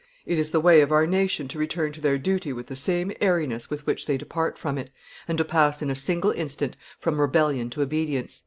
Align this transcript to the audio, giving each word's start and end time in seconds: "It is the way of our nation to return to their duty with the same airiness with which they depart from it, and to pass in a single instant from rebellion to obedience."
"It 0.25 0.39
is 0.39 0.49
the 0.49 0.59
way 0.59 0.81
of 0.81 0.91
our 0.91 1.05
nation 1.05 1.47
to 1.49 1.59
return 1.59 1.91
to 1.91 2.01
their 2.01 2.17
duty 2.17 2.51
with 2.51 2.65
the 2.65 2.75
same 2.75 3.11
airiness 3.21 3.69
with 3.69 3.85
which 3.85 4.07
they 4.07 4.17
depart 4.17 4.57
from 4.57 4.79
it, 4.79 4.89
and 5.27 5.37
to 5.37 5.45
pass 5.45 5.79
in 5.83 5.91
a 5.91 5.95
single 5.95 6.31
instant 6.31 6.75
from 6.97 7.21
rebellion 7.21 7.69
to 7.69 7.83
obedience." 7.83 8.39